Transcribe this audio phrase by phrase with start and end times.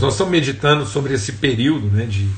[0.00, 2.28] Nós estamos meditando sobre esse período né, de,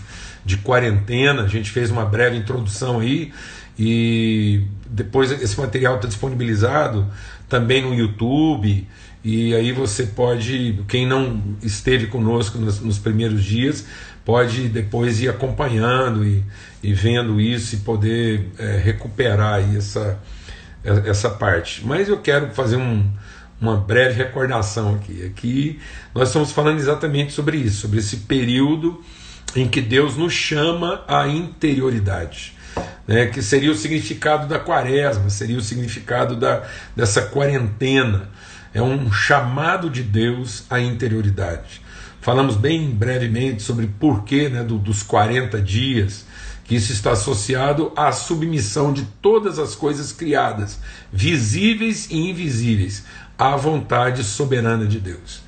[0.44, 3.32] de quarentena, a gente fez uma breve introdução aí,
[3.78, 7.06] e depois esse material está disponibilizado
[7.48, 8.86] também no YouTube,
[9.24, 13.86] e aí você pode, quem não esteve conosco nos, nos primeiros dias,
[14.24, 16.44] pode depois ir acompanhando e,
[16.82, 20.18] e vendo isso e poder é, recuperar essa,
[20.84, 21.86] essa parte.
[21.86, 23.08] Mas eu quero fazer um,
[23.62, 25.24] uma breve recordação aqui.
[25.24, 25.80] Aqui
[26.12, 29.00] nós estamos falando exatamente sobre isso, sobre esse período
[29.54, 32.60] em que Deus nos chama à interioridade.
[33.06, 36.62] Né, que seria o significado da quaresma, seria o significado da,
[36.96, 38.30] dessa quarentena.
[38.72, 41.82] É um chamado de Deus à interioridade.
[42.20, 46.24] Falamos bem brevemente sobre porquê né, do, dos 40 dias,
[46.74, 50.78] isso está associado à submissão de todas as coisas criadas,
[51.12, 53.04] visíveis e invisíveis,
[53.38, 55.42] à vontade soberana de Deus.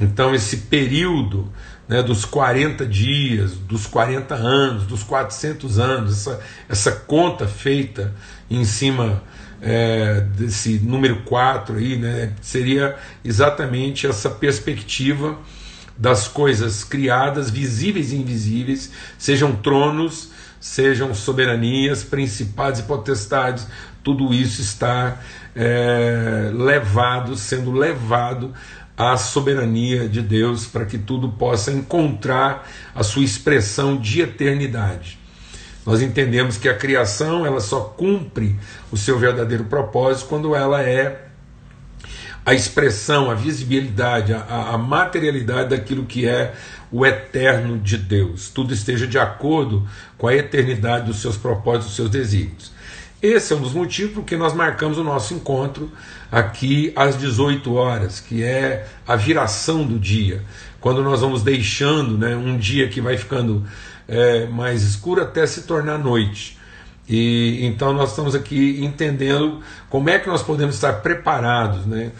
[0.00, 1.50] Então, esse período
[1.88, 8.14] né, dos 40 dias, dos 40 anos, dos 400 anos, essa, essa conta feita
[8.50, 9.22] em cima
[9.60, 15.38] é, desse número 4 aí, né, seria exatamente essa perspectiva
[15.96, 20.30] das coisas criadas, visíveis e invisíveis, sejam tronos,
[20.66, 23.68] sejam soberanias, principados e potestades,
[24.02, 25.20] tudo isso está
[25.54, 28.52] é, levado, sendo levado
[28.96, 35.18] à soberania de Deus para que tudo possa encontrar a sua expressão de eternidade.
[35.86, 38.58] Nós entendemos que a criação ela só cumpre
[38.90, 41.28] o seu verdadeiro propósito quando ela é
[42.44, 46.54] a expressão, a visibilidade, a, a materialidade daquilo que é
[46.90, 48.48] o eterno de Deus.
[48.48, 52.72] Tudo esteja de acordo com a eternidade dos seus propósitos, dos seus desígnios.
[53.22, 55.90] Esse é um dos motivos por que nós marcamos o nosso encontro
[56.30, 60.42] aqui às 18 horas, que é a viração do dia,
[60.80, 63.64] quando nós vamos deixando né, um dia que vai ficando
[64.06, 66.58] é, mais escuro até se tornar noite.
[67.08, 72.10] E então nós estamos aqui entendendo como é que nós podemos estar preparados, né?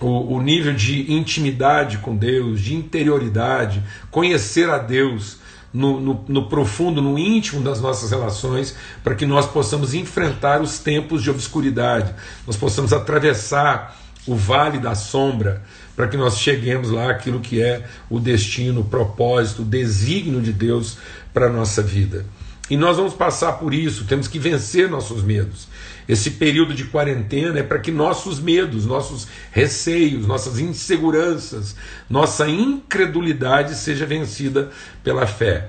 [0.00, 5.38] O, o nível de intimidade com Deus, de interioridade, conhecer a Deus
[5.72, 10.78] no, no, no, profundo, no íntimo das nossas relações, para que nós possamos enfrentar os
[10.78, 12.14] tempos de obscuridade,
[12.46, 15.62] nós possamos atravessar o vale da sombra,
[15.94, 20.52] para que nós cheguemos lá aquilo que é o destino, o propósito, o desígnio de
[20.52, 20.98] Deus
[21.32, 22.26] para a nossa vida.
[22.68, 25.68] E nós vamos passar por isso, temos que vencer nossos medos.
[26.08, 31.74] Esse período de quarentena é para que nossos medos, nossos receios, nossas inseguranças,
[32.08, 34.70] nossa incredulidade seja vencida
[35.02, 35.68] pela fé.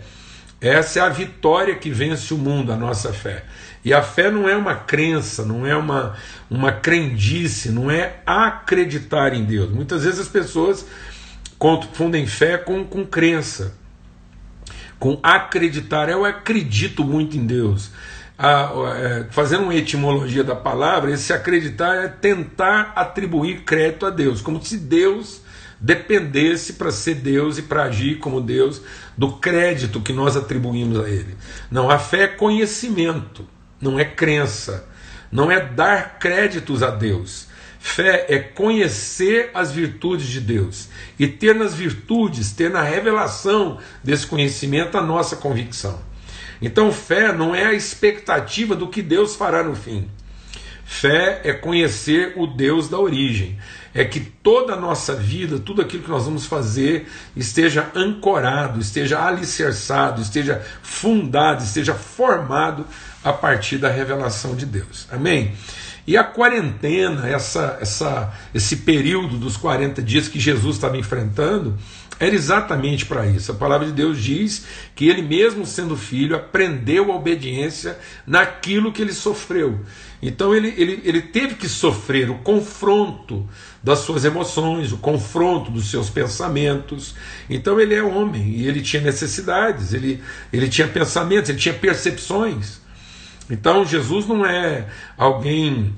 [0.61, 3.45] Essa é a vitória que vence o mundo, a nossa fé.
[3.83, 6.15] E a fé não é uma crença, não é uma,
[6.49, 9.69] uma crendice, não é acreditar em Deus.
[9.71, 10.85] Muitas vezes as pessoas
[11.57, 13.75] confundem fé com, com crença,
[14.99, 16.09] com acreditar.
[16.09, 17.91] Eu acredito muito em Deus
[18.37, 24.41] a, é, fazendo uma etimologia da palavra, esse acreditar é tentar atribuir crédito a Deus,
[24.41, 25.41] como se Deus
[25.79, 28.81] dependesse para ser Deus e para agir como Deus
[29.17, 31.35] do crédito que nós atribuímos a Ele.
[31.69, 33.47] Não, a fé é conhecimento,
[33.81, 34.87] não é crença,
[35.31, 37.47] não é dar créditos a Deus.
[37.79, 44.27] Fé é conhecer as virtudes de Deus e ter nas virtudes, ter na revelação desse
[44.27, 45.99] conhecimento a nossa convicção.
[46.61, 50.09] Então, fé não é a expectativa do que Deus fará no fim.
[50.85, 53.57] Fé é conhecer o Deus da origem.
[53.93, 59.21] É que toda a nossa vida, tudo aquilo que nós vamos fazer, esteja ancorado, esteja
[59.21, 62.85] alicerçado, esteja fundado, esteja formado
[63.23, 65.07] a partir da revelação de Deus.
[65.11, 65.53] Amém?
[66.07, 71.77] E a quarentena, essa, essa, esse período dos 40 dias que Jesus estava enfrentando,
[72.19, 73.51] era exatamente para isso.
[73.51, 79.01] A palavra de Deus diz que ele, mesmo sendo filho, aprendeu a obediência naquilo que
[79.01, 79.79] ele sofreu.
[80.21, 83.47] Então ele, ele, ele teve que sofrer o confronto
[83.83, 87.13] das suas emoções, o confronto dos seus pensamentos.
[87.47, 90.21] Então ele é homem e ele tinha necessidades, ele,
[90.51, 92.81] ele tinha pensamentos, ele tinha percepções.
[93.47, 95.93] Então Jesus não é alguém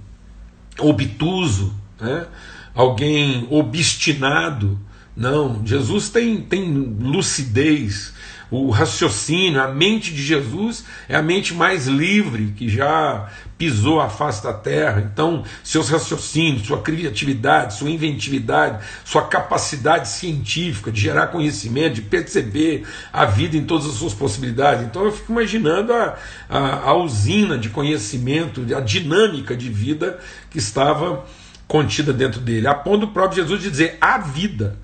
[0.77, 2.27] obtuso, né?
[2.75, 4.77] alguém obstinado
[5.19, 8.13] não, Jesus tem, tem lucidez,
[8.49, 14.07] o raciocínio, a mente de Jesus é a mente mais livre que já pisou a
[14.07, 15.07] face da terra.
[15.11, 22.87] Então, seus raciocínios, sua criatividade, sua inventividade, sua capacidade científica de gerar conhecimento, de perceber
[23.11, 24.85] a vida em todas as suas possibilidades.
[24.85, 26.17] Então, eu fico imaginando a,
[26.49, 30.17] a, a usina de conhecimento, a dinâmica de vida
[30.49, 31.25] que estava
[31.67, 34.79] contida dentro dele, a ponto do próprio Jesus de dizer: a vida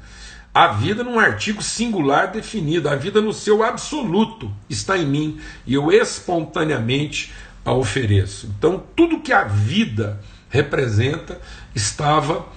[0.56, 5.38] a vida num artigo singular definido, a vida no seu absoluto está em mim
[5.68, 7.34] e eu espontaneamente
[7.66, 8.50] a ofereço.
[8.58, 11.42] Então, tudo que a vida representa
[11.76, 12.48] estava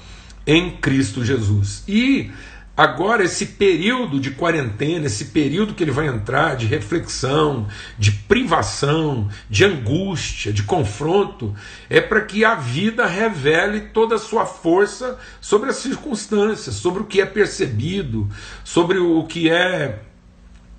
[0.47, 1.83] em Cristo Jesus.
[1.89, 2.31] E
[2.79, 7.67] Agora, esse período de quarentena, esse período que ele vai entrar de reflexão,
[7.99, 11.53] de privação, de angústia, de confronto,
[11.91, 17.07] é para que a vida revele toda a sua força sobre as circunstâncias, sobre o
[17.07, 18.29] que é percebido,
[18.63, 19.99] sobre o que é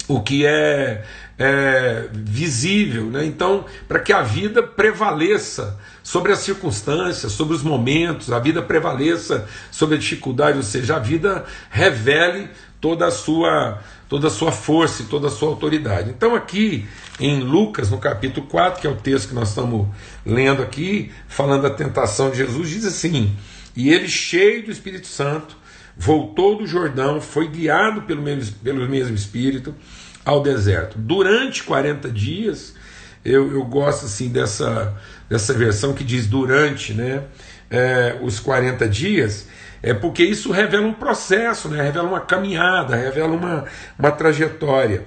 [0.10, 1.04] o que é,
[1.38, 3.06] é visível.
[3.06, 3.26] Né?
[3.26, 9.48] Então, para que a vida prevaleça sobre as circunstâncias, sobre os momentos, a vida prevaleça
[9.70, 12.50] sobre a dificuldade, ou seja, a vida revele
[12.82, 13.80] toda a sua
[14.10, 16.10] toda a sua força e toda a sua autoridade.
[16.10, 16.88] Então aqui
[17.20, 19.88] em Lucas, no capítulo 4, que é o texto que nós estamos
[20.26, 23.36] lendo aqui, falando da tentação de Jesus, diz assim:
[23.76, 25.56] "E ele cheio do Espírito Santo,
[25.96, 29.76] voltou do Jordão, foi guiado pelo mesmo, pelo mesmo Espírito
[30.26, 30.98] ao deserto.
[30.98, 32.76] Durante 40 dias,
[33.24, 34.96] eu, eu gosto assim dessa,
[35.30, 37.24] dessa versão que diz durante né,
[37.70, 39.48] é, os 40 dias,
[39.82, 43.66] é porque isso revela um processo, né, revela uma caminhada, revela uma,
[43.98, 45.06] uma trajetória.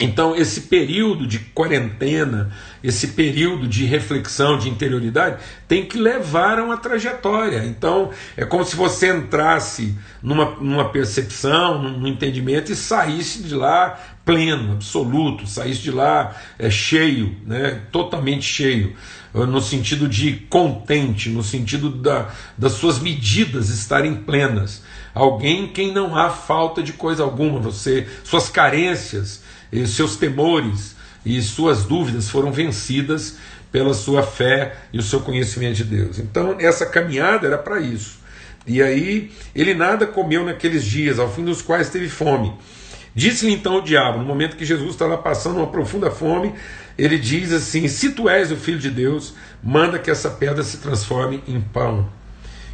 [0.00, 2.50] Então, esse período de quarentena,
[2.82, 7.66] esse período de reflexão, de interioridade, tem que levar a uma trajetória.
[7.66, 14.00] Então, é como se você entrasse numa, numa percepção, num entendimento e saísse de lá
[14.24, 18.96] pleno, absoluto, saísse de lá é, cheio, né, totalmente cheio,
[19.34, 24.82] eh, no sentido de contente, no sentido da, das suas medidas estarem plenas.
[25.12, 31.40] Alguém quem não há falta de coisa alguma, você, suas carências e seus temores e
[31.42, 33.36] suas dúvidas foram vencidas
[33.70, 36.18] pela sua fé e o seu conhecimento de Deus.
[36.18, 38.18] Então, essa caminhada era para isso.
[38.66, 42.52] E aí, ele nada comeu naqueles dias, ao fim dos quais teve fome.
[43.14, 46.54] Disse-lhe então o diabo, no momento que Jesus estava passando uma profunda fome,
[46.96, 50.78] ele diz assim: Se tu és o filho de Deus, manda que essa pedra se
[50.78, 52.08] transforme em pão.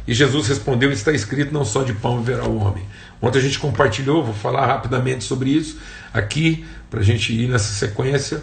[0.07, 2.85] E Jesus respondeu: Está escrito, não só de pão viverá o homem.
[3.21, 5.77] Ontem a gente compartilhou, vou falar rapidamente sobre isso
[6.13, 8.41] aqui, para a gente ir nessa sequência.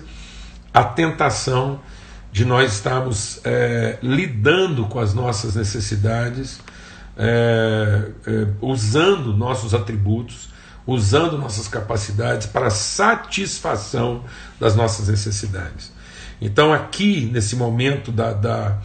[0.72, 1.80] A tentação
[2.30, 6.58] de nós estarmos é, lidando com as nossas necessidades,
[7.16, 10.48] é, é, usando nossos atributos,
[10.84, 14.24] usando nossas capacidades para satisfação
[14.58, 15.92] das nossas necessidades.
[16.40, 18.78] Então, aqui, nesse momento da, da,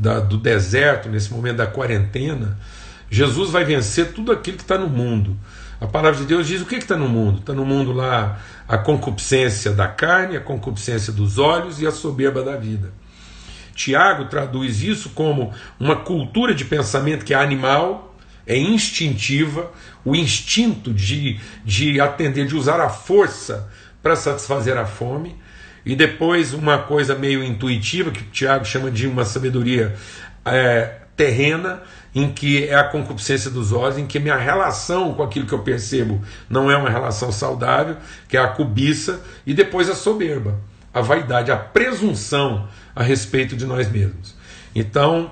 [0.00, 2.58] da, do deserto, nesse momento da quarentena,
[3.10, 5.36] Jesus vai vencer tudo aquilo que está no mundo.
[5.78, 7.40] A palavra de Deus diz o que está no mundo?
[7.40, 12.42] Está no mundo lá a concupiscência da carne, a concupiscência dos olhos e a soberba
[12.42, 12.92] da vida.
[13.74, 19.70] Tiago traduz isso como uma cultura de pensamento que é animal, é instintiva,
[20.04, 23.70] o instinto de, de atender, de usar a força
[24.02, 25.36] para satisfazer a fome,
[25.84, 29.94] e depois uma coisa meio intuitiva, que Tiago chama de uma sabedoria
[30.44, 31.82] é, terrena,
[32.14, 35.60] em que é a concupiscência dos olhos, em que minha relação com aquilo que eu
[35.60, 37.96] percebo não é uma relação saudável,
[38.28, 40.58] que é a cobiça, e depois a soberba,
[40.92, 44.34] a vaidade, a presunção a respeito de nós mesmos.
[44.74, 45.30] Então,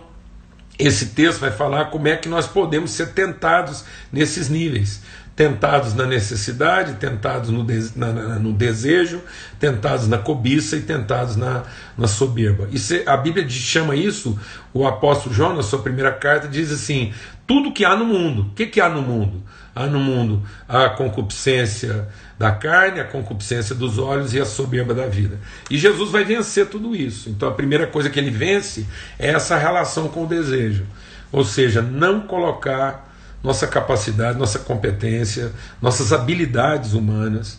[0.78, 5.02] esse texto vai falar como é que nós podemos ser tentados nesses níveis
[5.38, 9.22] tentados na necessidade, tentados no, de, na, na, no desejo,
[9.56, 11.62] tentados na cobiça e tentados na,
[11.96, 12.66] na soberba.
[12.72, 14.36] Isso, a Bíblia chama isso,
[14.74, 17.12] o apóstolo João, na sua primeira carta, diz assim:
[17.46, 18.42] tudo que há no mundo.
[18.42, 19.40] O que, que há no mundo?
[19.76, 25.06] Há no mundo a concupiscência da carne, a concupiscência dos olhos e a soberba da
[25.06, 25.38] vida.
[25.70, 27.30] E Jesus vai vencer tudo isso.
[27.30, 30.84] Então a primeira coisa que ele vence é essa relação com o desejo.
[31.30, 33.07] Ou seja, não colocar
[33.42, 37.58] nossa capacidade, nossa competência, nossas habilidades humanas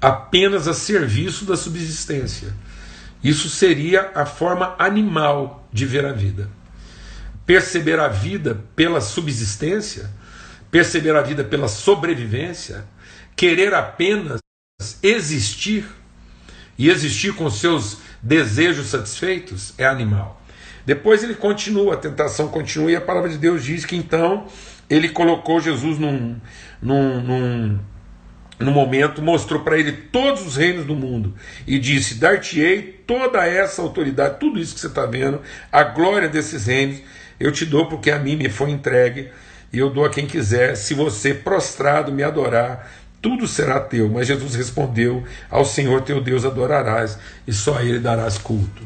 [0.00, 2.54] apenas a serviço da subsistência.
[3.22, 6.48] Isso seria a forma animal de ver a vida.
[7.44, 10.10] Perceber a vida pela subsistência,
[10.70, 12.84] perceber a vida pela sobrevivência,
[13.34, 14.40] querer apenas
[15.02, 15.84] existir
[16.78, 20.42] e existir com seus desejos satisfeitos é animal.
[20.84, 24.46] Depois ele continua, a tentação continua, e a palavra de Deus diz que então
[24.88, 26.36] ele colocou Jesus num,
[26.80, 27.78] num, num,
[28.58, 31.34] num momento, mostrou para ele todos os reinos do mundo
[31.66, 35.40] e disse: Dar-te-ei toda essa autoridade, tudo isso que você está vendo,
[35.70, 37.00] a glória desses reinos,
[37.38, 39.30] eu te dou porque a mim me foi entregue
[39.72, 40.76] e eu dou a quem quiser.
[40.76, 42.90] Se você prostrado me adorar,
[43.20, 44.08] tudo será teu.
[44.08, 48.82] Mas Jesus respondeu: Ao Senhor teu Deus adorarás e só a Ele darás culto.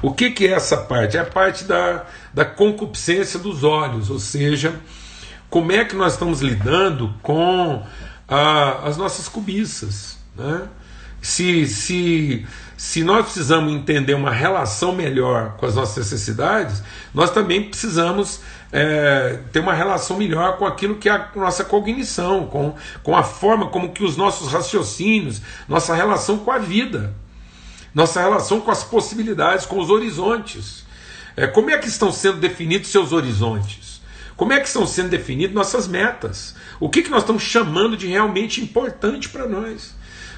[0.00, 1.16] O que, que é essa parte?
[1.16, 4.74] É a parte da, da concupiscência dos olhos, ou seja,
[5.52, 7.82] como é que nós estamos lidando com
[8.26, 10.16] a, as nossas cobiças.
[10.34, 10.62] Né?
[11.20, 16.82] Se, se, se nós precisamos entender uma relação melhor com as nossas necessidades,
[17.12, 18.40] nós também precisamos
[18.72, 23.22] é, ter uma relação melhor com aquilo que é a nossa cognição, com, com a
[23.22, 27.12] forma como que os nossos raciocínios, nossa relação com a vida,
[27.94, 30.86] nossa relação com as possibilidades, com os horizontes.
[31.36, 33.91] É, como é que estão sendo definidos seus horizontes?
[34.36, 36.54] Como é que estão sendo definidas nossas metas?
[36.80, 39.94] O que, que nós estamos chamando de realmente importante para nós?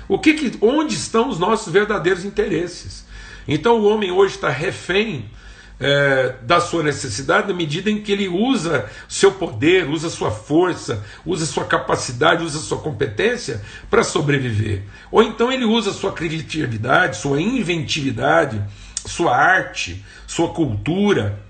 [0.09, 3.05] O que, que onde estão os nossos verdadeiros interesses?
[3.47, 5.31] Então o homem hoje está refém
[5.79, 11.05] é, da sua necessidade na medida em que ele usa seu poder, usa sua força,
[11.25, 14.83] usa sua capacidade, usa sua competência para sobreviver.
[15.11, 18.63] Ou então ele usa sua criatividade, sua inventividade,
[19.07, 21.44] sua arte, sua cultura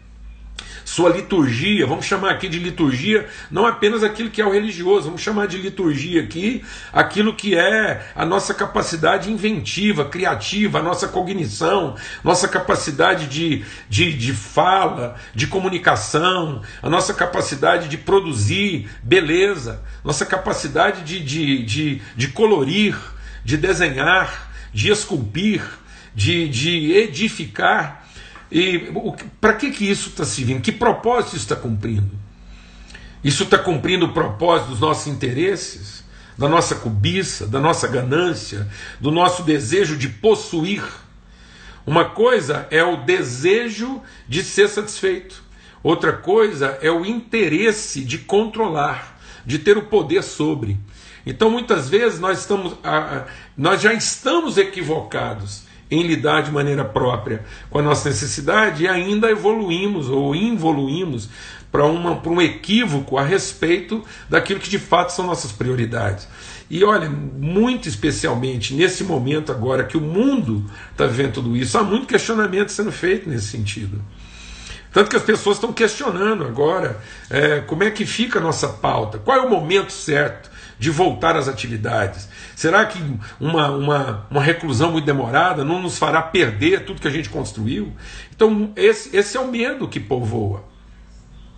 [0.94, 5.22] sua liturgia, vamos chamar aqui de liturgia não apenas aquilo que é o religioso, vamos
[5.22, 11.96] chamar de liturgia aqui aquilo que é a nossa capacidade inventiva, criativa, a nossa cognição,
[12.22, 20.24] nossa capacidade de, de, de fala, de comunicação, a nossa capacidade de produzir beleza, nossa
[20.24, 22.96] capacidade de, de, de, de colorir,
[23.44, 25.60] de desenhar, de esculpir,
[26.14, 28.03] de, de edificar.
[28.50, 28.92] E
[29.40, 30.60] para que, que isso está servindo?
[30.60, 32.10] Que propósito isso está cumprindo?
[33.22, 36.04] Isso está cumprindo o propósito dos nossos interesses,
[36.36, 38.68] da nossa cobiça, da nossa ganância,
[39.00, 40.82] do nosso desejo de possuir.
[41.86, 45.42] Uma coisa é o desejo de ser satisfeito,
[45.82, 50.78] outra coisa é o interesse de controlar, de ter o poder sobre.
[51.26, 52.74] Então muitas vezes nós, estamos,
[53.56, 59.30] nós já estamos equivocados em lidar de maneira própria com a nossa necessidade e ainda
[59.30, 61.28] evoluímos ou involuímos
[61.70, 66.28] para um equívoco a respeito daquilo que de fato são nossas prioridades.
[66.70, 71.82] E olha, muito especialmente nesse momento agora que o mundo está vendo tudo isso, há
[71.82, 74.00] muito questionamento sendo feito nesse sentido.
[74.92, 79.18] Tanto que as pessoas estão questionando agora é, como é que fica a nossa pauta,
[79.18, 82.28] qual é o momento certo de voltar às atividades.
[82.54, 82.98] Será que
[83.40, 87.92] uma, uma, uma reclusão muito demorada não nos fará perder tudo que a gente construiu?
[88.34, 90.64] Então, esse, esse é o medo que povoa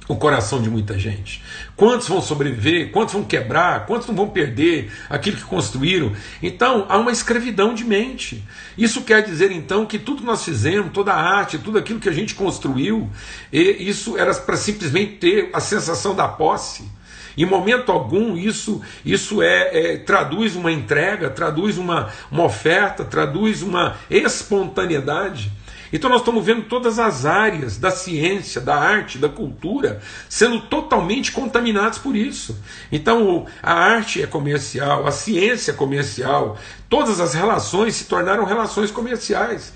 [0.08, 1.42] o coração de muita gente.
[1.74, 2.90] Quantos vão sobreviver?
[2.92, 3.86] Quantos vão quebrar?
[3.86, 6.12] Quantos não vão perder aquilo que construíram?
[6.42, 8.44] Então, há uma escravidão de mente.
[8.78, 12.08] Isso quer dizer então que tudo que nós fizemos, toda a arte, tudo aquilo que
[12.08, 13.10] a gente construiu,
[13.52, 16.95] isso era para simplesmente ter a sensação da posse.
[17.36, 23.62] Em momento algum isso, isso é, é, traduz uma entrega, traduz uma, uma oferta, traduz
[23.62, 25.52] uma espontaneidade.
[25.92, 31.30] Então nós estamos vendo todas as áreas da ciência, da arte, da cultura sendo totalmente
[31.32, 32.58] contaminadas por isso.
[32.90, 38.90] Então a arte é comercial, a ciência é comercial, todas as relações se tornaram relações
[38.90, 39.72] comerciais.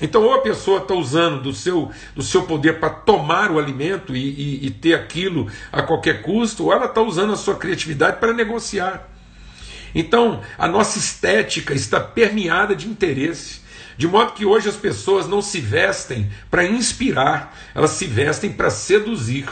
[0.00, 4.16] Então, ou a pessoa está usando do seu, do seu poder para tomar o alimento
[4.16, 8.18] e, e, e, ter aquilo a qualquer custo, ou ela está usando a sua criatividade
[8.18, 9.08] para negociar.
[9.94, 13.60] Então, a nossa estética está permeada de interesse,
[13.96, 18.70] de modo que hoje as pessoas não se vestem para inspirar, elas se vestem para
[18.70, 19.46] seduzir.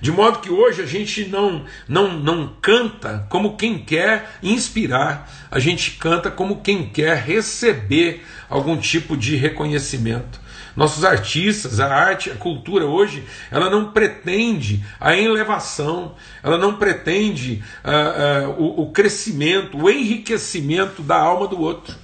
[0.00, 5.58] De modo que hoje a gente não, não, não canta como quem quer inspirar, a
[5.58, 10.40] gente canta como quem quer receber algum tipo de reconhecimento.
[10.76, 17.62] Nossos artistas, a arte, a cultura hoje, ela não pretende a elevação, ela não pretende
[17.84, 21.94] uh, uh, o, o crescimento, o enriquecimento da alma do outro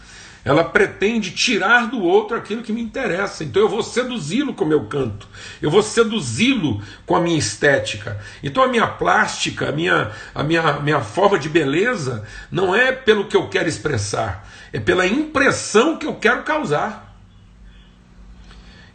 [0.46, 3.42] ela pretende tirar do outro aquilo que me interessa.
[3.42, 5.26] Então eu vou seduzi-lo com o meu canto,
[5.60, 8.20] eu vou seduzi-lo com a minha estética.
[8.44, 12.92] Então a minha plástica, a minha, a minha, a minha forma de beleza, não é
[12.92, 17.18] pelo que eu quero expressar, é pela impressão que eu quero causar.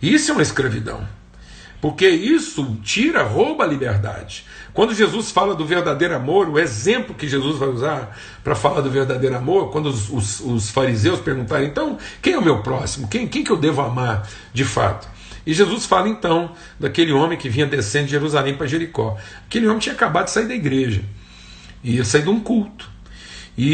[0.01, 1.05] Isso é uma escravidão.
[1.81, 4.46] Porque isso tira, rouba a liberdade.
[4.73, 8.89] Quando Jesus fala do verdadeiro amor, o exemplo que Jesus vai usar para falar do
[8.89, 13.07] verdadeiro amor, quando os, os, os, fariseus perguntarem, então, quem é o meu próximo?
[13.07, 15.09] Quem, quem que eu devo amar de fato?
[15.45, 19.17] E Jesus fala então daquele homem que vinha descendo de Jerusalém para Jericó.
[19.45, 21.03] Aquele homem tinha acabado de sair da igreja,
[21.83, 22.89] ia sair de um culto.
[23.57, 23.65] E,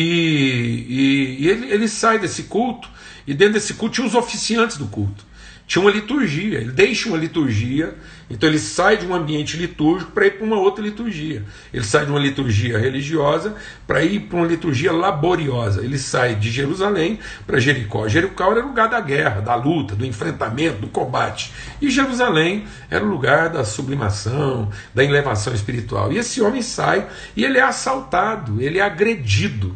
[0.90, 2.90] e, e ele, ele sai desse culto,
[3.28, 5.28] e dentro desse culto tinha os oficiantes do culto.
[5.68, 7.94] Tinha uma liturgia, ele deixa uma liturgia,
[8.30, 11.44] então ele sai de um ambiente litúrgico para ir para uma outra liturgia.
[11.74, 13.54] Ele sai de uma liturgia religiosa
[13.86, 15.84] para ir para uma liturgia laboriosa.
[15.84, 18.08] Ele sai de Jerusalém para Jericó.
[18.08, 21.52] Jericó era o lugar da guerra, da luta, do enfrentamento, do combate.
[21.82, 26.14] E Jerusalém era o lugar da sublimação, da elevação espiritual.
[26.14, 27.06] E esse homem sai
[27.36, 29.76] e ele é assaltado, ele é agredido.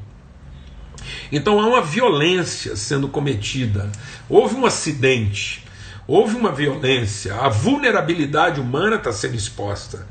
[1.29, 3.91] Então há uma violência sendo cometida.
[4.29, 5.69] Houve um acidente
[6.07, 10.05] houve uma violência, a vulnerabilidade humana está sendo exposta.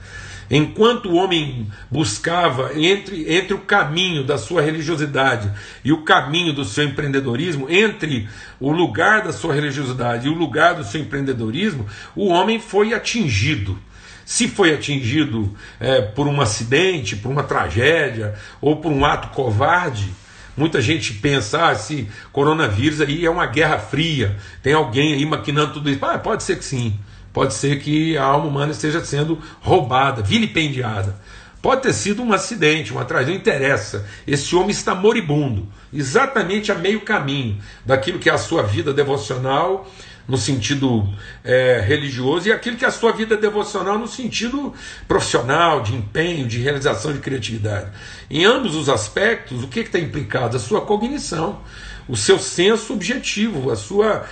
[0.50, 5.48] Enquanto o homem buscava entre, entre o caminho da sua religiosidade
[5.84, 8.28] e o caminho do seu empreendedorismo, entre
[8.58, 13.78] o lugar da sua religiosidade e o lugar do seu empreendedorismo, o homem foi atingido.
[14.24, 20.12] Se foi atingido é, por um acidente, por uma tragédia ou por um ato covarde,
[20.56, 25.74] Muita gente pensa, ah, esse coronavírus aí é uma guerra fria, tem alguém aí maquinando
[25.74, 26.04] tudo isso.
[26.04, 26.98] Ah, pode ser que sim.
[27.32, 31.16] Pode ser que a alma humana esteja sendo roubada, vilipendiada.
[31.62, 34.06] Pode ter sido um acidente, uma tragédia, não interessa.
[34.26, 39.86] Esse homem está moribundo, exatamente a meio caminho daquilo que é a sua vida devocional
[40.30, 41.06] no sentido
[41.42, 44.72] é, religioso, e aquilo que é a sua vida devocional no sentido
[45.08, 47.90] profissional, de empenho, de realização de criatividade.
[48.30, 50.56] Em ambos os aspectos, o que está implicado?
[50.56, 51.60] A sua cognição,
[52.08, 54.24] o seu senso objetivo, a sua,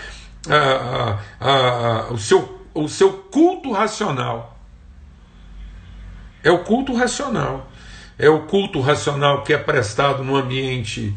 [0.49, 4.57] a, a, a, o, seu, o seu culto racional.
[6.45, 7.69] É o culto racional.
[8.17, 11.13] É o culto racional que é prestado no ambiente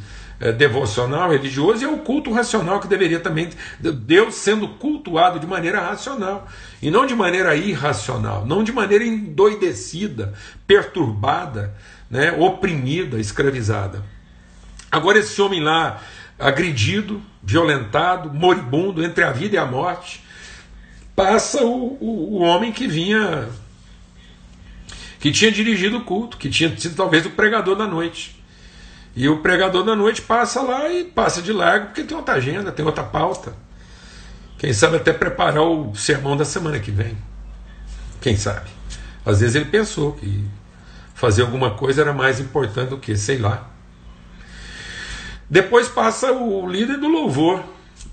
[0.49, 3.49] devocional, religioso, e é o culto racional que deveria também.
[3.79, 6.47] Deus sendo cultuado de maneira racional,
[6.81, 10.33] e não de maneira irracional, não de maneira endoidecida,
[10.65, 11.75] perturbada,
[12.09, 14.03] né, oprimida, escravizada.
[14.91, 16.01] Agora, esse homem lá,
[16.39, 20.23] agredido, violentado, moribundo, entre a vida e a morte,
[21.15, 23.47] passa o, o, o homem que vinha.
[25.19, 28.40] que tinha dirigido o culto, que tinha sido talvez o pregador da noite.
[29.15, 32.71] E o pregador da noite passa lá e passa de largo porque tem outra agenda,
[32.71, 33.53] tem outra pauta.
[34.57, 37.17] Quem sabe até preparar o sermão da semana que vem.
[38.21, 38.69] Quem sabe?
[39.25, 40.45] Às vezes ele pensou que
[41.13, 43.69] fazer alguma coisa era mais importante do que, sei lá.
[45.49, 47.61] Depois passa o líder do louvor,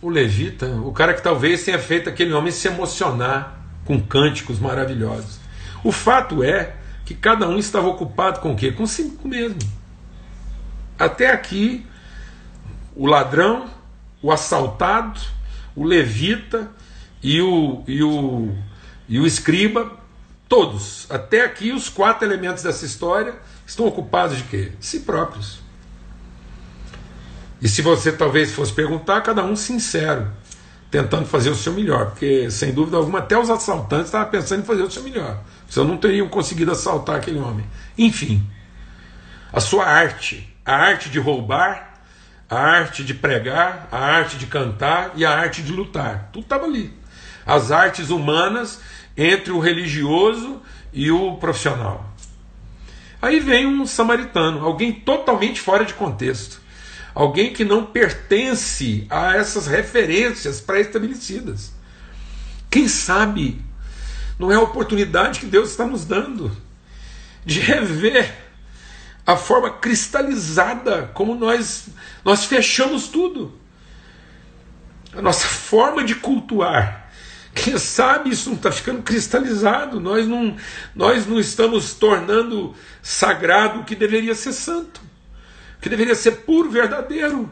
[0.03, 5.39] o levita, o cara que talvez tenha feito aquele homem se emocionar com cânticos maravilhosos.
[5.85, 8.73] O fato é que cada um estava ocupado com o quê?
[8.73, 9.59] Com si mesmo.
[10.99, 11.87] Até aqui,
[12.97, 13.71] o ladrão,
[14.21, 15.21] o assaltado,
[15.77, 16.69] o levita
[17.23, 18.53] e o, e o,
[19.09, 19.93] e o escriba,
[20.49, 23.35] todos, até aqui, os quatro elementos dessa história
[23.67, 24.73] estão ocupados de quê?
[24.81, 25.61] Si próprios.
[27.61, 30.31] E se você talvez fosse perguntar, cada um sincero,
[30.91, 34.65] tentando fazer o seu melhor, porque sem dúvida alguma, até os assaltantes estavam pensando em
[34.65, 37.67] fazer o seu melhor, senão não teriam conseguido assaltar aquele homem.
[37.97, 38.49] Enfim,
[39.53, 41.95] a sua arte a arte de roubar,
[42.47, 46.29] a arte de pregar, a arte de cantar e a arte de lutar.
[46.31, 46.93] Tudo estava ali.
[47.47, 48.79] As artes humanas
[49.17, 50.61] entre o religioso
[50.93, 52.13] e o profissional.
[53.21, 56.61] Aí vem um samaritano, alguém totalmente fora de contexto,
[57.15, 61.73] alguém que não pertence a essas referências pré-estabelecidas.
[62.69, 63.59] Quem sabe
[64.39, 66.55] não é a oportunidade que Deus está nos dando
[67.43, 68.48] de rever
[69.29, 71.91] a forma cristalizada como nós
[72.25, 73.53] nós fechamos tudo.
[75.15, 77.11] A nossa forma de cultuar.
[77.55, 80.57] Quem sabe isso não está ficando cristalizado, nós não,
[80.95, 85.03] nós não estamos tornando sagrado o que deveria ser santo,
[85.77, 87.51] o que deveria ser puro, verdadeiro,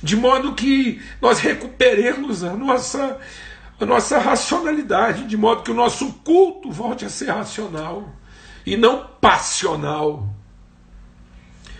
[0.00, 3.18] de modo que nós recuperemos a nossa,
[3.80, 8.14] a nossa racionalidade, de modo que o nosso culto volte a ser racional
[8.64, 10.35] e não passional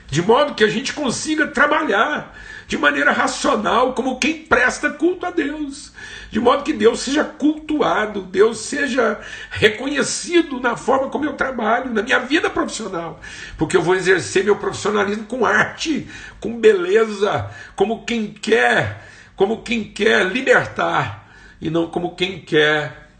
[0.08, 2.34] de modo que a gente consiga trabalhar
[2.66, 5.92] de maneira racional, como quem presta culto a Deus,
[6.30, 12.02] de modo que Deus seja cultuado, Deus seja reconhecido na forma como eu trabalho, na
[12.02, 13.20] minha vida profissional,
[13.56, 16.08] porque eu vou exercer meu profissionalismo com arte,
[16.40, 21.28] com beleza, como quem quer, como quem quer libertar
[21.60, 23.10] e não como quem quer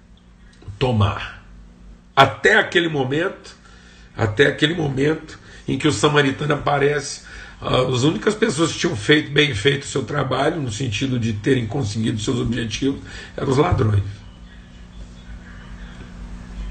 [0.78, 1.44] tomar.
[2.14, 3.56] Até aquele momento,
[4.16, 7.22] até aquele momento, em que o samaritano aparece.
[7.60, 11.32] Uh, as únicas pessoas que tinham feito bem feito o seu trabalho, no sentido de
[11.32, 13.00] terem conseguido seus objetivos,
[13.36, 14.02] eram os ladrões.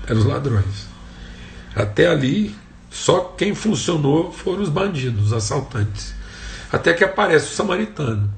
[0.07, 0.87] Eram os ladrões.
[1.75, 2.55] Até ali,
[2.89, 6.13] só quem funcionou foram os bandidos, os assaltantes.
[6.71, 8.31] Até que aparece o samaritano.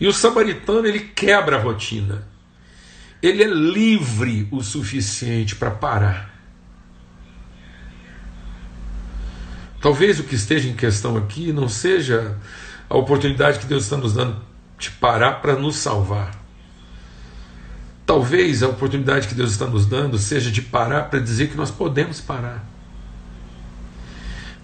[0.00, 2.26] E o samaritano ele quebra a rotina.
[3.22, 6.33] ele é livre o suficiente para parar.
[9.84, 12.38] Talvez o que esteja em questão aqui não seja
[12.88, 14.40] a oportunidade que Deus está nos dando
[14.78, 16.34] de parar para nos salvar.
[18.06, 21.70] Talvez a oportunidade que Deus está nos dando seja de parar para dizer que nós
[21.70, 22.64] podemos parar.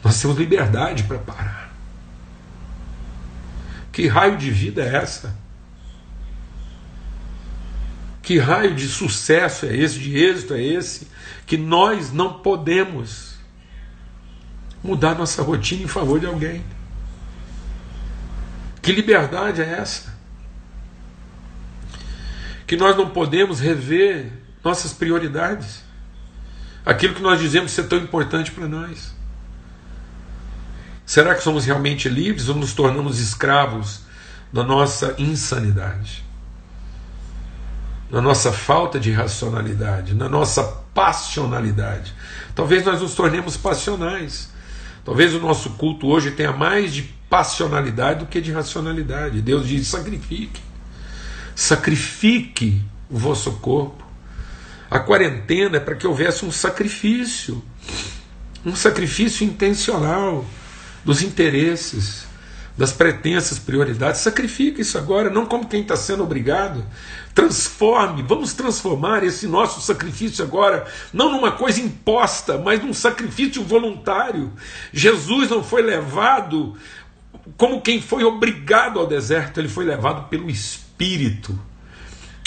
[0.02, 1.70] Nós temos liberdade para parar.
[3.92, 5.36] Que raio de vida é essa?
[8.22, 11.08] Que raio de sucesso é esse, de êxito é esse,
[11.46, 13.29] que nós não podemos
[14.82, 16.64] mudar nossa rotina em favor de alguém?
[18.82, 20.14] Que liberdade é essa?
[22.66, 24.32] Que nós não podemos rever
[24.64, 25.82] nossas prioridades,
[26.84, 29.14] aquilo que nós dizemos ser tão importante para nós.
[31.04, 34.02] Será que somos realmente livres ou nos tornamos escravos
[34.52, 36.24] da nossa insanidade?
[38.08, 40.62] Na nossa falta de racionalidade, na nossa
[40.94, 42.14] passionalidade.
[42.54, 44.49] Talvez nós nos tornemos passionais.
[45.10, 49.42] Talvez o nosso culto hoje tenha mais de passionalidade do que de racionalidade.
[49.42, 50.62] Deus diz: sacrifique.
[51.52, 54.06] Sacrifique o vosso corpo.
[54.88, 57.60] A quarentena é para que houvesse um sacrifício,
[58.64, 60.46] um sacrifício intencional
[61.04, 62.28] dos interesses,
[62.80, 64.22] das pretensas prioridades.
[64.22, 66.82] Sacrifique isso agora, não como quem está sendo obrigado.
[67.34, 74.50] Transforme, vamos transformar esse nosso sacrifício agora, não numa coisa imposta, mas num sacrifício voluntário.
[74.94, 76.74] Jesus não foi levado
[77.54, 81.60] como quem foi obrigado ao deserto, ele foi levado pelo Espírito.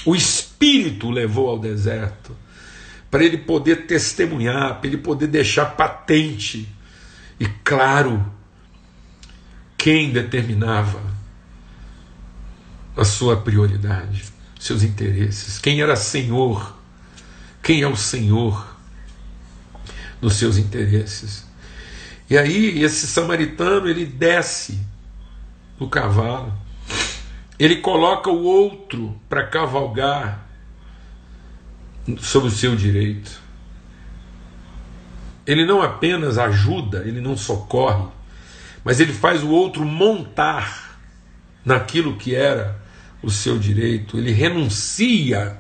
[0.04, 2.36] O Espírito levou ao deserto
[3.12, 6.67] para ele poder testemunhar, para ele poder deixar patente
[7.39, 8.33] e claro
[9.84, 11.02] quem determinava
[12.96, 14.24] a sua prioridade,
[14.58, 16.74] seus interesses, quem era Senhor,
[17.62, 18.65] quem é o Senhor
[20.22, 21.46] dos seus interesses.
[22.30, 24.80] E aí esse samaritano ele desce
[25.78, 26.54] do cavalo,
[27.60, 30.48] ele coloca o outro para cavalgar
[32.19, 33.38] sobre o seu direito.
[35.46, 38.08] Ele não apenas ajuda, ele não socorre,
[38.84, 41.00] mas ele faz o outro montar
[41.63, 42.82] naquilo que era
[43.22, 44.17] o seu direito.
[44.17, 45.58] Ele renuncia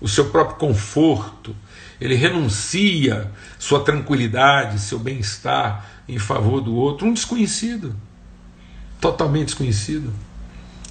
[0.00, 1.56] o seu próprio conforto,
[2.00, 7.96] ele renuncia sua tranquilidade, seu bem-estar em favor do outro, um desconhecido,
[9.00, 10.12] totalmente desconhecido.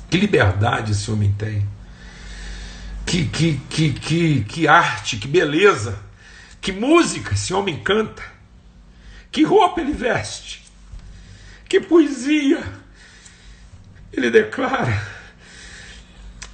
[0.09, 1.67] Que liberdade esse homem tem.
[3.05, 5.97] Que, que, que, que, que arte, que beleza,
[6.59, 8.23] que música esse homem canta,
[9.31, 10.66] que roupa ele veste,
[11.67, 12.63] que poesia
[14.11, 15.05] ele declara,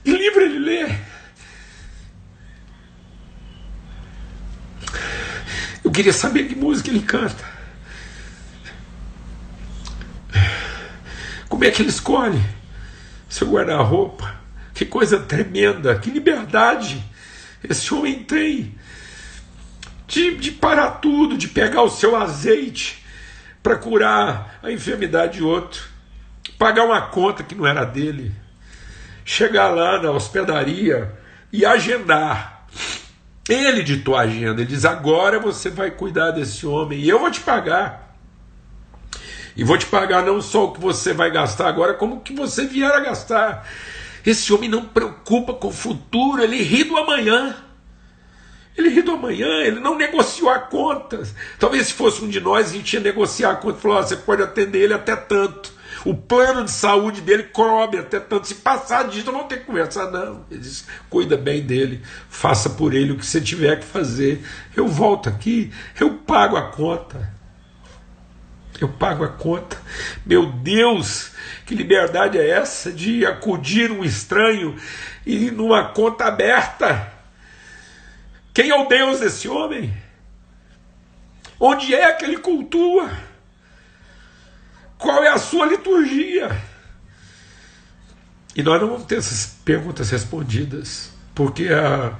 [0.03, 0.95] que livro ele lê.
[5.83, 7.53] Eu queria saber que música ele canta.
[11.47, 12.41] Como é que ele escolhe
[13.29, 14.41] seu guarda-roupa?
[14.73, 17.03] Que coisa tremenda, que liberdade
[17.63, 18.75] esse homem tem
[20.07, 23.02] de, de parar tudo, de pegar o seu azeite
[23.63, 25.87] para curar a enfermidade de outro,
[26.59, 28.35] pagar uma conta que não era dele,
[29.23, 31.11] chegar lá na hospedaria
[31.51, 32.67] e agendar.
[33.47, 37.31] Ele ditou a agenda, ele diz: agora você vai cuidar desse homem e eu vou
[37.31, 38.15] te pagar.
[39.55, 42.33] E vou te pagar não só o que você vai gastar agora, como o que
[42.33, 43.67] você vier a gastar.
[44.25, 47.55] Esse homem não preocupa com o futuro, ele ri do amanhã.
[48.77, 51.21] Ele ri do amanhã, ele não negociou a conta.
[51.59, 54.41] Talvez se fosse um de nós, a gente ia negociar a conta falou: você pode
[54.41, 55.73] atender ele até tanto.
[56.03, 58.47] O plano de saúde dele cobre até tanto.
[58.47, 60.45] Se passar disso, não tenho que conversar, não.
[60.49, 64.43] Ele diz: cuida bem dele, faça por ele o que você tiver que fazer.
[64.75, 67.33] Eu volto aqui, eu pago a conta
[68.83, 69.77] eu pago a conta.
[70.25, 71.31] Meu Deus,
[71.65, 74.75] que liberdade é essa de acudir um estranho
[75.25, 77.12] e numa conta aberta?
[78.53, 79.93] Quem é o Deus desse homem?
[81.59, 83.09] Onde é que ele cultua?
[84.97, 86.55] Qual é a sua liturgia?
[88.55, 92.15] E nós não vamos ter essas perguntas respondidas, porque a,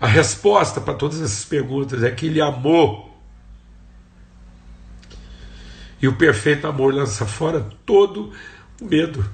[0.00, 3.14] a resposta para todas essas perguntas é que ele amou
[6.00, 8.32] e o perfeito amor lança fora todo
[8.80, 9.24] o medo.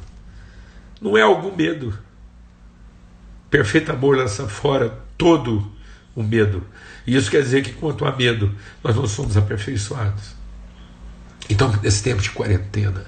[1.00, 1.96] Não é algum medo.
[3.48, 5.79] Perfeito amor lança fora todo
[6.20, 6.66] o medo.
[7.06, 10.34] E isso quer dizer que quanto a medo, nós não somos aperfeiçoados.
[11.48, 13.06] Então, nesse tempo de quarentena,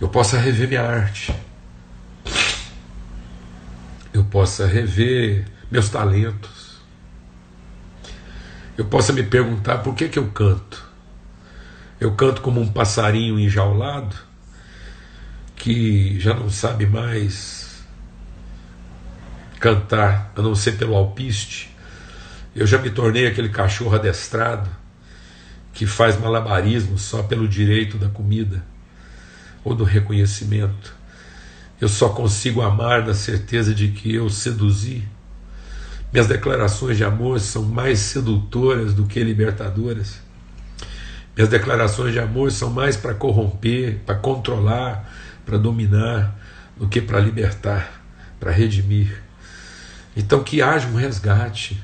[0.00, 1.34] eu possa rever minha arte.
[4.12, 6.80] Eu possa rever meus talentos.
[8.76, 10.84] Eu possa me perguntar por que, que eu canto.
[12.00, 14.16] Eu canto como um passarinho enjaulado
[15.54, 17.61] que já não sabe mais
[19.62, 21.70] cantar a não ser pelo alpiste.
[22.54, 24.68] Eu já me tornei aquele cachorro adestrado
[25.72, 28.64] que faz malabarismo só pelo direito da comida
[29.62, 30.92] ou do reconhecimento.
[31.80, 35.04] Eu só consigo amar na certeza de que eu seduzi.
[36.12, 40.20] Minhas declarações de amor são mais sedutoras do que libertadoras.
[41.36, 45.08] Minhas declarações de amor são mais para corromper, para controlar,
[45.46, 46.36] para dominar,
[46.76, 48.02] do que para libertar,
[48.40, 49.22] para redimir.
[50.16, 51.82] Então, que haja um resgate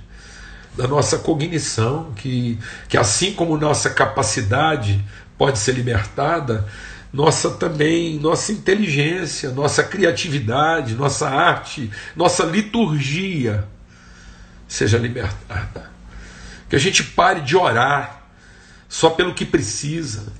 [0.76, 5.04] da nossa cognição, que, que assim como nossa capacidade
[5.36, 6.68] pode ser libertada,
[7.12, 13.66] nossa também, nossa inteligência, nossa criatividade, nossa arte, nossa liturgia
[14.68, 15.90] seja libertada.
[16.68, 18.22] Que a gente pare de orar
[18.88, 20.32] só pelo que precisa.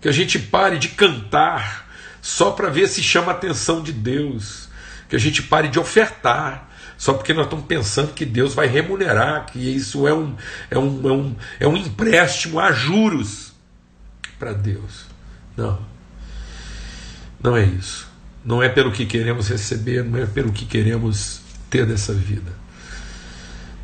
[0.00, 1.88] Que a gente pare de cantar
[2.22, 4.68] só para ver se chama a atenção de Deus.
[5.08, 6.67] Que a gente pare de ofertar
[6.98, 10.34] só porque nós estamos pensando que Deus vai remunerar, que isso é um,
[10.68, 13.52] é um, é um, é um empréstimo a juros
[14.36, 15.06] para Deus.
[15.56, 15.78] Não.
[17.40, 18.08] Não é isso.
[18.44, 22.50] Não é pelo que queremos receber, não é pelo que queremos ter dessa vida.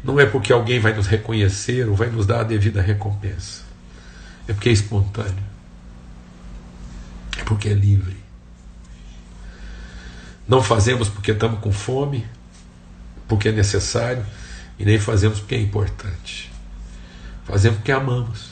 [0.02, 3.62] Não é porque alguém vai nos reconhecer ou vai nos dar a devida recompensa.
[4.48, 5.44] É porque é espontâneo.
[7.38, 8.16] É porque é livre.
[10.48, 12.26] Não fazemos porque estamos com fome,
[13.34, 14.24] porque é necessário,
[14.78, 16.52] e nem fazemos porque é importante.
[17.44, 18.50] Fazemos porque amamos.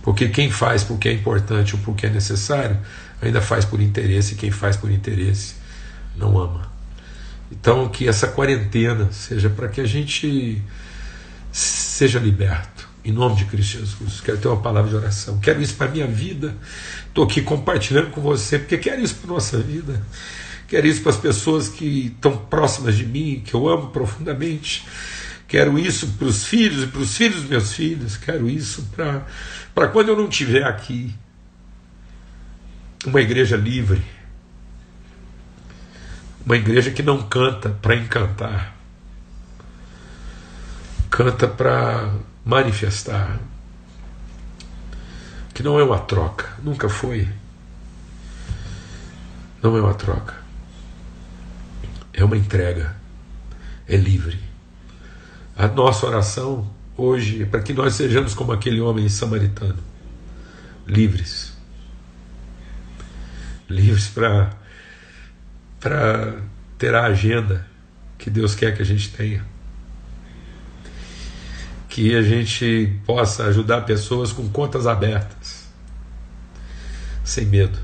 [0.00, 2.78] Porque quem faz porque é importante ou porque é necessário,
[3.20, 5.56] ainda faz por interesse, e quem faz por interesse
[6.16, 6.70] não ama.
[7.50, 10.62] Então, que essa quarentena seja para que a gente
[11.50, 14.20] seja liberto, em nome de Cristo Jesus.
[14.20, 16.54] Quero ter uma palavra de oração, quero isso para a minha vida.
[17.08, 20.00] Estou aqui compartilhando com você, porque quero isso para a nossa vida.
[20.72, 24.82] Quero isso para as pessoas que estão próximas de mim, que eu amo profundamente.
[25.46, 28.16] Quero isso para os filhos e para os filhos dos meus filhos.
[28.16, 28.88] Quero isso
[29.74, 31.14] para quando eu não estiver aqui.
[33.04, 34.02] Uma igreja livre.
[36.42, 38.74] Uma igreja que não canta para encantar.
[41.10, 42.14] Canta para
[42.46, 43.38] manifestar.
[45.52, 46.48] Que não é uma troca.
[46.62, 47.28] Nunca foi.
[49.62, 50.41] Não é uma troca.
[52.12, 52.96] É uma entrega.
[53.88, 54.38] É livre.
[55.56, 59.78] A nossa oração hoje é para que nós sejamos como aquele homem samaritano
[60.86, 61.52] livres
[63.72, 64.12] livres
[65.80, 66.42] para
[66.78, 67.66] ter a agenda
[68.18, 69.44] que Deus quer que a gente tenha.
[71.88, 75.66] Que a gente possa ajudar pessoas com contas abertas,
[77.24, 77.78] sem medo.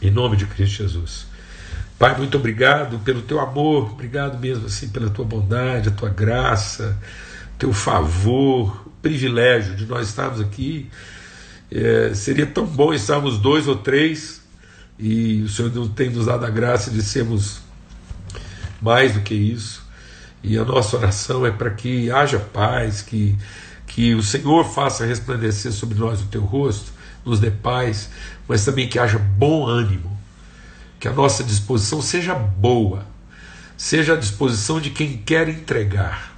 [0.00, 1.26] Em nome de Cristo Jesus.
[1.98, 6.98] Pai, muito obrigado pelo teu amor, obrigado mesmo assim pela tua bondade, a tua graça,
[7.58, 10.90] teu favor, privilégio de nós estarmos aqui.
[11.70, 14.42] É, seria tão bom estarmos dois ou três
[14.98, 17.60] e o Senhor tem nos dado a graça de sermos
[18.80, 19.84] mais do que isso.
[20.42, 23.36] E a nossa oração é para que haja paz, que,
[23.86, 26.92] que o Senhor faça resplandecer sobre nós o teu rosto,
[27.24, 28.10] nos dê paz,
[28.46, 30.13] mas também que haja bom ânimo,
[31.04, 33.06] que a nossa disposição seja boa,
[33.76, 36.34] seja a disposição de quem quer entregar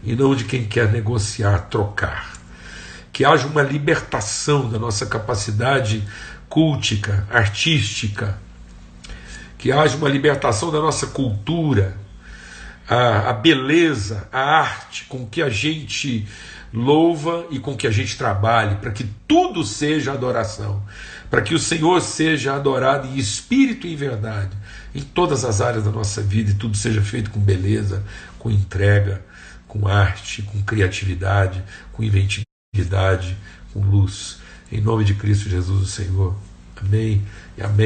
[0.00, 2.34] e não de quem quer negociar, trocar.
[3.12, 6.06] Que haja uma libertação da nossa capacidade
[6.48, 8.38] cultica, artística,
[9.58, 11.96] que haja uma libertação da nossa cultura,
[12.88, 16.28] a, a beleza, a arte com que a gente
[16.72, 20.80] louva e com que a gente trabalhe, para que tudo seja adoração,
[21.30, 24.56] para que o Senhor seja adorado em espírito e em verdade,
[24.94, 28.02] em todas as áreas da nossa vida, e tudo seja feito com beleza,
[28.38, 29.22] com entrega,
[29.66, 31.62] com arte, com criatividade,
[31.92, 33.36] com inventividade,
[33.72, 34.38] com luz.
[34.70, 36.36] Em nome de Cristo Jesus, o Senhor.
[36.76, 37.22] Amém
[37.56, 37.84] e amém.